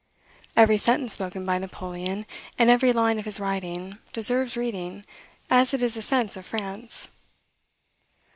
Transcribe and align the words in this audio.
Every 0.57 0.77
sentence 0.77 1.13
spoken 1.13 1.45
by 1.45 1.59
Napoleon, 1.59 2.25
and 2.57 2.71
every 2.71 2.91
line 2.91 3.19
of 3.19 3.25
his 3.25 3.39
writing, 3.39 3.99
deserves 4.13 4.57
reading, 4.57 5.05
as 5.47 5.75
it 5.75 5.83
is 5.83 5.93
the 5.93 6.01
sense 6.01 6.35
of 6.35 6.43
France. 6.43 7.09